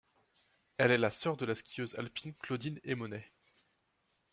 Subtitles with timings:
[0.77, 3.31] Elle est la sœur de la skieuse alpine Claudine Emonet.